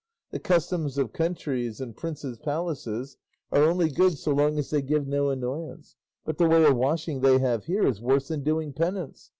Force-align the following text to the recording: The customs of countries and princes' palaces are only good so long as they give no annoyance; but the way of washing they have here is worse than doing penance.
The 0.31 0.39
customs 0.39 0.97
of 0.97 1.13
countries 1.13 1.79
and 1.79 1.95
princes' 1.95 2.39
palaces 2.39 3.17
are 3.51 3.61
only 3.61 3.87
good 3.87 4.17
so 4.17 4.31
long 4.33 4.57
as 4.57 4.71
they 4.71 4.81
give 4.81 5.05
no 5.07 5.29
annoyance; 5.29 5.95
but 6.25 6.39
the 6.39 6.47
way 6.49 6.65
of 6.65 6.75
washing 6.75 7.21
they 7.21 7.37
have 7.37 7.65
here 7.65 7.85
is 7.85 8.01
worse 8.01 8.29
than 8.29 8.41
doing 8.41 8.73
penance. 8.73 9.29